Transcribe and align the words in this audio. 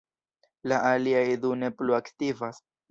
La 0.71 0.79
aliaj 0.93 1.23
du 1.45 1.55
ne 1.61 1.73
plu 1.79 1.99
aktivas. 2.03 2.69